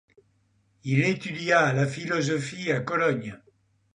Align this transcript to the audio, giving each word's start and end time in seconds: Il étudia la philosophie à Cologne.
Il 0.83 1.03
étudia 1.05 1.73
la 1.73 1.85
philosophie 1.85 2.71
à 2.71 2.79
Cologne. 2.79 3.37